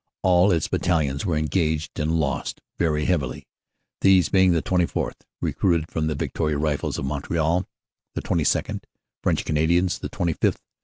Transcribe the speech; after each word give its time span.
All 0.23 0.51
its 0.51 0.67
battalions 0.67 1.27
were 1.27 1.37
engaged 1.37 1.99
and 1.99 2.11
lost 2.19 2.59
very 2.79 3.05
heavily, 3.05 3.45
these 4.01 4.29
being 4.29 4.51
the 4.51 4.63
24th., 4.63 5.21
recruited 5.41 5.91
from 5.91 6.07
the 6.07 6.15
Victoria 6.15 6.57
Rifles 6.57 6.97
of 6.97 7.05
Montreal, 7.05 7.67
the 8.15 8.21
22nd., 8.23 8.81
French 9.21 9.45
Canadians, 9.45 9.99
the 9.99 10.09
25th. 10.09 10.57